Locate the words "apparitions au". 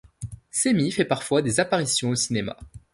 1.59-2.15